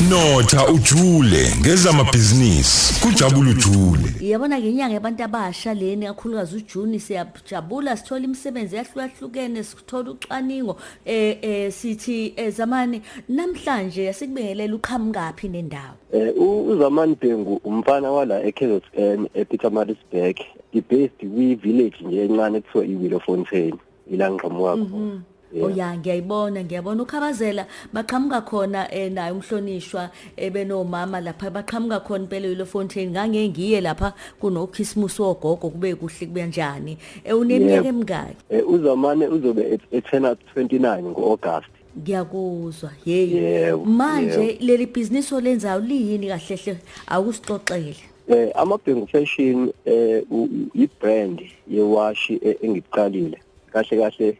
[0.00, 1.52] notha ujule.
[1.60, 4.12] Ngezamabhizinisi kujabula ujule.
[4.20, 11.38] Yabona ke inyanga yabantu abasha leni kakhulukazi uJuni siyajabula sithola imisebenzi yahlukahlukene sithola ucwaningo eh
[11.42, 15.94] eh sithi eh, zamani namhlanje asikubingelela uqhamukapi nendawo?
[16.12, 20.36] Eh u- uZamani Bhengu umfana wala eKZN ePietermaritzburg
[20.72, 23.74] i-based kwi-village nje encane kuthiwa iWillowfontein
[24.10, 25.20] ila ngiqhamuka khona.
[25.62, 27.02] Oh ya ngiyayibona ngiyabona.
[27.02, 31.50] Ukhabazela baqhamuka khona eh naye umhlonishwa ebenomama lapha.
[31.50, 33.10] Baqhamuka khona impela yilo Fontaine.
[33.12, 37.88] Ngange ngiye lapha kuno Christmas wogogo kube kuhle kube kanjani eh uneminyaka Yebo.
[37.88, 38.36] emingaki?
[38.50, 41.70] Eh uZamani uzobe et- ethena 29 ngo-August.
[41.98, 46.76] ngiyakuzwa yeyi Yebo, manje leli business olenzayo liyini kahle hle
[47.06, 47.96] akusixoxele
[48.28, 51.40] Eh amaBhengu Fashion eh u- u- i-brand
[51.70, 53.38] yewashi e- engiqalile.
[53.72, 54.38] Kahle kahle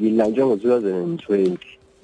[0.00, 1.56] ngilanje ngo-2020.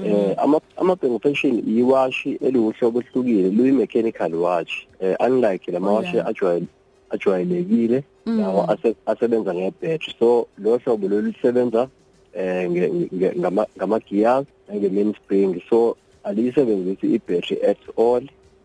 [0.05, 4.73] Eh ama amaBhengu Fashion iwashi eliwuhlobo ohlukile luyi mechanical watch.
[5.01, 6.29] Eh unlike lamawashi yeah.
[6.29, 6.67] ajwayele
[7.11, 10.15] ajwayelekile lawa ase- asebenza ngebhattery.
[10.19, 11.89] So lo hlobo lolu lisebenza
[12.35, 15.61] eh nge- nge- ngama ngama gears nge mainspring.
[15.71, 18.23] So alisebenzisi i-battery at all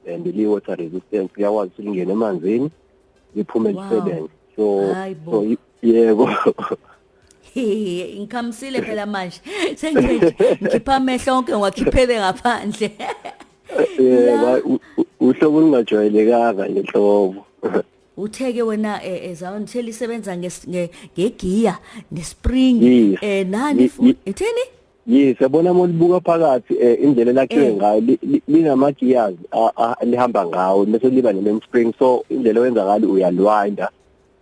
[0.08, 2.70] and li-water resistant liyakwazi ukuthi lingene emanzini
[3.36, 3.84] liphume Wow.
[3.84, 5.32] lisebenze so Hayi bo.
[5.32, 6.36] so y- yebo He
[7.56, 9.42] ngikhamisile phela manje.
[9.76, 12.92] Sengithi ngikhipha amehlo onke ngwakhiphele ngaphandle.
[14.00, 17.46] Yebo u- u- uhlobo olungajwayelekanga inhlobo
[18.18, 21.78] utheke wena eh, eh zawon theli isebenza ngegiya
[22.12, 24.66] nespring eh nani Ye- fu ye- etheni?
[25.08, 27.74] Yes yabona uma libuka phakathi eh, indlela lakhiwe Eh.
[27.74, 33.90] ngayo li- li- linama-gears a- a- lihamba ngawo bese liba ne-mainspring so indlela wenzakala uyalwinda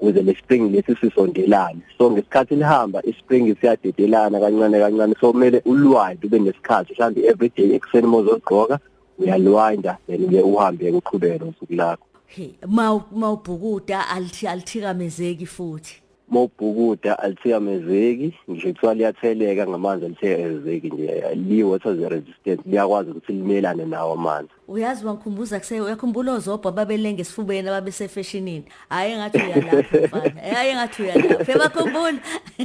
[0.01, 1.81] ukuze le spring lesi sisondelane.
[1.97, 5.15] So ngesikhathi lihamba ispring siyadedelana kancane kancane.
[5.21, 8.79] So kumele ulwinde ube nesikhathi mhlawumbe everyday ekuseni uma uzogqoka
[9.19, 12.05] uyalwinda then-ke uhambe uqhubeke nosuku lakho.
[12.27, 16.01] He maw mawubhukuda alithi alithikamezeki futhi.
[16.31, 24.49] Mawubhukuda alithikamezeki ngisho kuthiwa liyatheleka ngamanzi alithikamezeki nje li-water resistant liyakwazi ukuthi limelane nawo amanzi.
[24.67, 30.41] Uyazi wangikhumbuza kuse uyakhumbula ozobha babelenge esifubeni ababesefashionini hayi engathi uyalapha mfana.
[30.53, 31.51] Hayi engathi uyalapha.
[31.51, 32.19] Ebakhumbula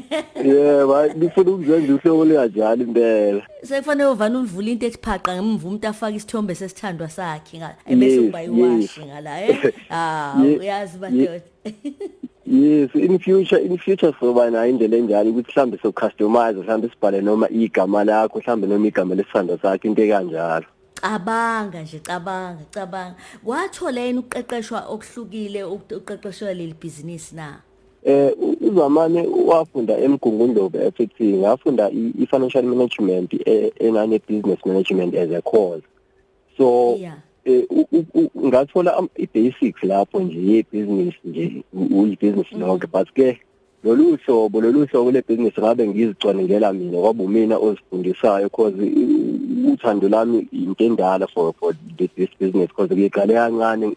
[0.45, 3.43] yebo lifuna ukuzenza uhlobo luyajala impela.
[3.63, 8.29] Sekufanele uvana ulivula into ethi phaqa ngemva umuntu afake isithombe sesithandwa sakhe ngala ebese Yes,
[8.29, 9.07] uba iwashi yes.
[9.09, 9.73] ngala eh?
[9.91, 11.41] Ah Ye- uyazi ye- badoda
[12.55, 17.21] yes in future in future soba nayo indlela enjalo ukuthi mhlambe so customize mhlambe sibhale
[17.21, 20.67] noma igama lakho mhlambe noma igama lesithando sakhe into ekanjalo?
[21.03, 23.15] Cabanga nje cabanga cabanga.
[23.45, 27.61] Wathola yini ukuqeqeshwa okuhlukile ukuqeqeshwa leli business na?
[28.05, 35.31] Eh u- uZamane wafunda emgungundlovu FT ngafunda i- i-financial management eh, enane business management as
[35.31, 35.83] a course
[36.57, 37.17] so Yeah.
[37.45, 43.09] Eh u- u- u- ngathola am- i-basics lapho nje ye-business nje u- uyi-business lonke but
[43.15, 43.39] ke
[43.85, 50.49] lolu hlobo lolu hlobo le-business ngabe ngizicwaningela mina kwaba umina ozifundisayo cause i- uthando lami
[50.53, 53.97] into endala for for this, this business cause ngiqale kancane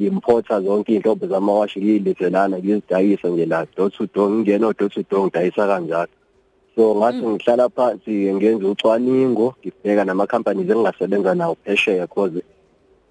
[0.00, 5.26] ngimporta zonke inhlobo zamawashi ngiyilethelana ngizidayisa nje la door to door ngingena door to door
[5.26, 6.08] ngidayisa kanjalo.
[6.74, 12.42] So ngathi ngihlala phansi ngenza ucwaningo ngibheka nama companies engingasebenza nawo phesheya cause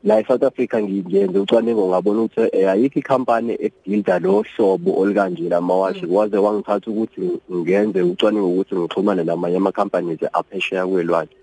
[0.04, 6.06] la eSouth Africa ngiyenze ucwaningo ngabona ukuthi eh, ayikho ikhampani ebuilda lo hlobo olukanje lamawashi
[6.06, 7.22] waze wangithatha ukuthi
[7.52, 11.36] ngenze ucwaningo ukuthi ngixhumane namanye ama companies aphesheya kwelwandle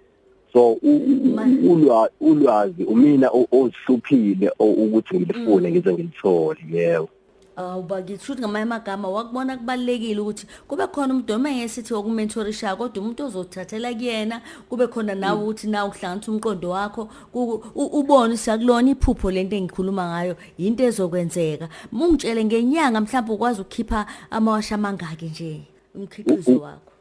[0.53, 7.09] so u- u- Ma- ulwa- ulwazi umina o- ozihluphile o- ukuthi ngilifune ngize ngilithole yebo.
[7.57, 13.25] Awuba ngithuthi ngamanye amagama wakubona kubalekile ukuthi kube khona umuntu noma ngesithi okumentorisha kodwa umuntu
[13.27, 14.41] ozothathela kuyena.
[14.69, 17.09] Kube khona nawe ukuthi nawe uhlanganisa umqondo wakho.
[17.33, 21.69] Ku- u- ubone siyakulona iphupho lento engikhuluma ngayo into ezokwenzeka.
[21.93, 25.61] Mungitshele ngenyanga mhlawumbe ukwazi ukukhipha amawasha amangaki nje
[25.95, 26.93] umkhiqizo wakho.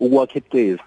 [0.00, 0.84] ukwakhiqiza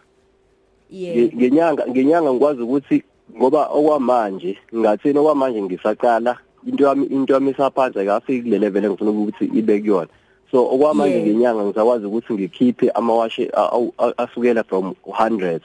[0.91, 3.03] yebo Nge- ngenyanga ngenyanga ngikwazi ukuthi
[3.37, 9.45] ngoba okwamanje ngathini okwamanje ngisaqala into yami into yami isaphansi akafiki kule level engifuna ukuthi
[9.45, 10.07] ibe kuyona.
[10.51, 11.27] So okwamanje Yeah.
[11.27, 15.61] ngenyanga ngizakwazi ukuthi ngikhiphe amawashi a- awu- a- asukela from 100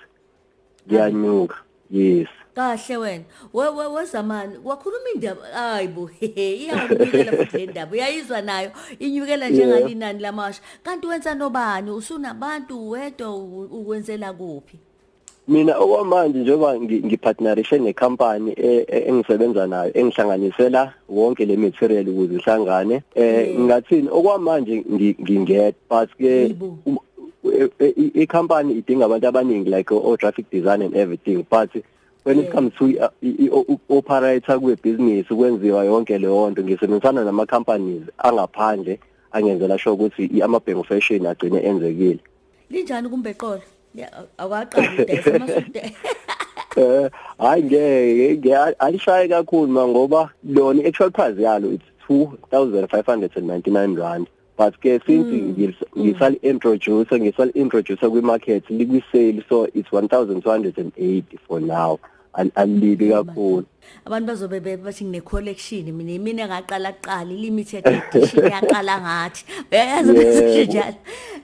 [0.89, 1.57] kuyanyuka.
[1.91, 2.29] Yes.
[2.55, 3.25] Kahle wena.
[3.53, 4.57] We we wezamani?
[4.65, 7.93] Wakhuluma indaba hayibo iyangibikela futhi le ndaba.
[7.93, 8.71] Uyayizwa nayo?
[8.99, 11.91] Inyukela njengalinani lamasha kanti wenza nobani?
[11.91, 14.79] Usunabantu wedwa u- ukwenzela kuphi?
[15.53, 22.35] Mina okwamanje njengoba ngi- ngipartnerishe nekhampani e- e- engisebenza nayo engihlanganisela wonke le material ukuze
[22.35, 23.61] ihlangane eh Yeah.
[23.61, 26.79] ngathini okwamanje ngi- nginget but ke Yebo.
[26.87, 26.99] um-
[27.45, 31.71] e- e- i company idinga abantu abaningi like o traffic design and everything but
[32.25, 37.25] when it comes to uh, i- i- o- operator kwebusiness kwenziwa yonke leyo nto ngisebenzisana
[37.25, 38.99] nama companies angaphandle
[39.33, 42.19] angenzela sure ukuthi i- ama-bank fashion agcine enzekile
[42.71, 43.61] linjani kumbeqolo
[44.39, 45.83] awaqali udayisa amasude
[46.77, 54.27] eh hayi ngeke ngeke alishaye kakhulu ma ngoba lona actual price yalo it's 2599 rand.
[54.57, 61.39] But ke since ngis- ngisali introduce ngisali introduce kwi market likwi sale so it's 1280
[61.49, 61.99] for now.
[62.35, 63.65] Al- alibi kakhulu.
[64.07, 69.45] abantu bazobe be- bathi ngine collection mina mina ngaqala kuqala limited edition yaqala ngathi.
[69.73, 70.73] Uyayazi bese Yebo.
[70.73, 70.97] njalo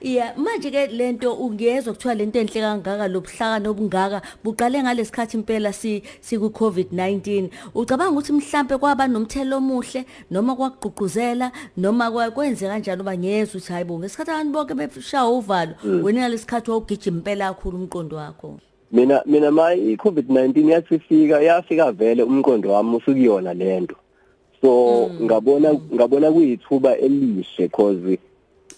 [0.02, 6.02] yeah manje ke lento ungezwe kuthiwa lento enhle kangaka lobuhlakani obungaka buqale ngalesikhathi impela si
[6.20, 13.16] siku COVID-19 ucabanga ukuthi mhlambe kwaba nomthelo omuhle noma kwaqhuquzela noma kwa- kwenze kanjani uba
[13.18, 15.72] ngezwe ukuthi hayibo ngesikhathi abantu bonke beshaya uvalo.
[16.02, 18.58] Wena ngalesikhathi wawugijima impela kakhulu umqondo wakho.
[18.92, 23.96] Mina mina ma i-covid-19 yathi ifika yafika vele umqondo wami usukuyona lento.
[24.60, 28.18] So ngabona ngabona kuyithuba elihle cause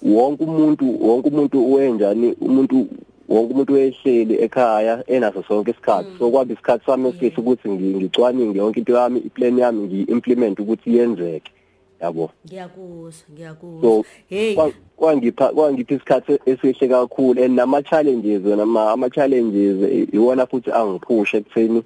[0.02, 2.86] wonke umuntu wonke umuntu wenjani umuntu
[3.28, 6.08] wonke umuntu wehleli ekhaya enaso sonke isikhathi.
[6.18, 10.96] So kwaba isikhathi sami esihle ukuthi ngi- ngicwaninge yonke into yami iplan yami ngi-implement ukuthi
[10.96, 11.52] yenzeke.
[12.00, 12.30] Yabo?
[12.46, 13.82] Ngiyakuzwa ngiyakuzwa.
[13.82, 14.54] So hey.
[14.54, 21.36] kwa- kwangipha kwangipha isikhathi esihle kakhulu and nama challenges wona ama challenges iwona futhi angiphushe
[21.36, 21.82] ekutheni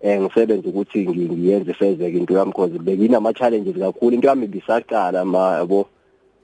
[0.00, 4.14] eh ngisebenze ukuthi ngi- ngiyenze fezeke into yami because bekinama challenges kakhulu.
[4.14, 5.86] Into yami bisaqala ma yabo?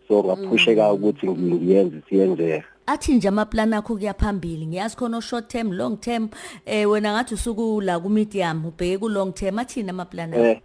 [0.08, 5.48] So ngaphusheka ukuthi ngi- ngiyenze siyenzeka athi nje amaplan akho kuya phambili ngiyazi khona short
[5.48, 6.28] term long term
[6.66, 10.44] eh wena ngathi usuku la ku medium ubheke ku long term athini amaplan akho?
[10.44, 10.60] Eh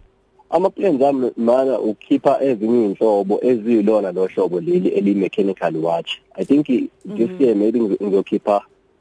[0.50, 6.10] ama plans ami mana ukhipha ezinye inhlobo ezilona lo hlobo leli eli mechanical watch.
[6.34, 8.60] I think i- this year maybe ngizo- ngizokhipha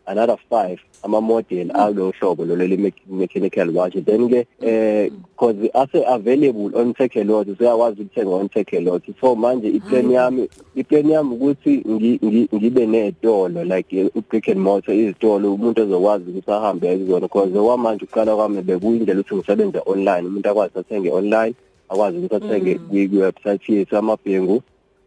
[0.10, 5.70] another 5 ama model alo hlobo lo leli me- mechanical watch then ke eh because
[5.74, 11.84] ase available on Takealot uyakwazi ukuthenga on Takealot so manje iplan yami iplan yami ukuthi
[11.88, 17.28] ngi- ngi- ngibe netolo like u brick and mortar izitolo umuntu ezokwazi ukuthi ahambe kuzona.
[17.28, 20.28] Because wamanje uqala kwami bekuyindlela ukuthi ngisebenze online.
[20.28, 21.54] Umuntu akwazi athenge online
[21.90, 24.62] akwazi ukuthi athenge kwi-website yethu amabhengu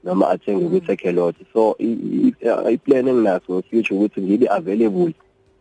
[0.05, 5.15] noma athenge kwi-Takealot so i- i- i-plan enginaso future ukuthi ngibe available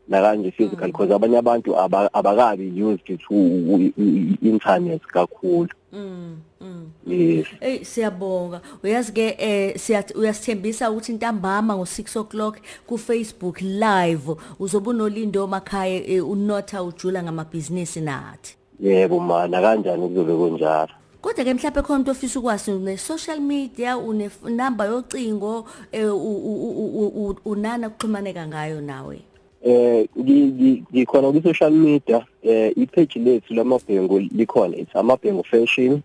[0.09, 5.69] nakanje physical because abanye abantu aba- abakabi used to i- i- internet kakhulu.
[5.93, 7.45] Mm mm yes.
[7.61, 8.61] Ey siyabonga.
[8.83, 12.57] Uyazi ke eh siyathi uyasithembisa ukuthi ntambama ngo6 o'clock
[12.87, 14.35] ku Facebook live.
[14.59, 18.55] Uzobe unolindo makhaya eh, unotha ujula ngamabhizinisi nathi.
[18.79, 20.89] Yebo mana kanjani kuzobe kunjalo?
[21.21, 26.05] Kodwa ke mhlawumbe khona umuntu ofisa ukwazi une social media une f- number yocingo eh,
[26.05, 29.21] u- u- u- u- u- unana kuxhumaneka ngayo nawe?
[29.63, 34.77] Eh ngi- ngi- ngikhona ku social media eh ipage lethu lamabhengu likhona.
[34.77, 36.01] It's amabhengu fashion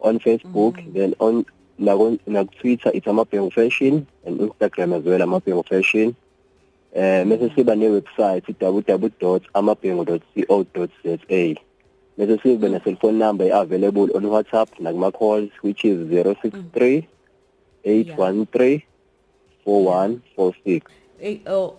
[0.00, 1.44] on Facebook then on
[1.78, 6.14] nako na Twitter it's amabhengu fashion and Instagram as well amabhengu fashion.
[6.92, 11.54] Eh mase siba ne website www.amabhengu.co.za
[12.18, 17.06] bese sibe ne cellphone number available on WhatsApp nakuma calls which is 063
[17.84, 18.82] 813
[19.64, 20.92] 4146
[21.22, 21.76] Eh, oh,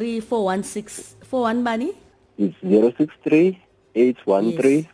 [0.00, 1.92] 0638134164 41 bani
[2.38, 3.58] It's 063
[3.94, 4.86] 813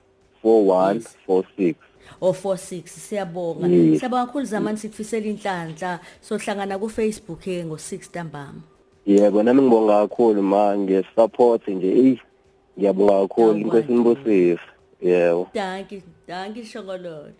[0.47, 1.17] Yes.
[1.23, 1.75] 4146.
[2.21, 3.67] o 46 siyabonga.
[3.69, 3.99] Yes.
[4.00, 8.61] siyabonga kakhulu zamani sikufisela inhlanhla sohlangana ku Facebook ke ngo6 ntambama.
[9.07, 11.91] Yebo nami ngibonga kakhulu ma ngesupport nje.
[12.11, 12.19] Eh
[12.78, 13.62] ngiyabonga kakhulu Awubani.
[13.62, 14.61] inkosi inibusise.
[15.02, 17.30] Yebo, danki danki shongololo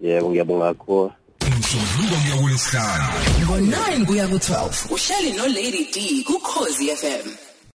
[0.00, 1.12] yebo ngiyabonga kakhulu.
[1.46, 3.06] umsombuluko kuya kulesihlanu
[3.44, 7.26] ngo-9 kuya ku-12 uhleli no-lady d kukhozi fm